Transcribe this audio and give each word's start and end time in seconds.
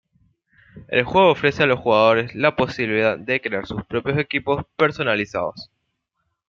El 0.87 1.03
juego 1.03 1.29
ofrece 1.29 1.61
a 1.61 1.67
los 1.67 1.79
jugadores 1.79 2.33
la 2.33 2.55
posibilidad 2.55 3.19
de 3.19 3.39
crear 3.39 3.67
sus 3.67 3.83
propios 3.83 4.17
equipos 4.17 4.65
personalizados. 4.75 5.69